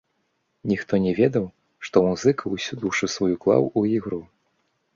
[0.71, 1.45] Ніхто не ведаў,
[1.89, 4.21] што музыка ўсю душу сваю клаў у ігру.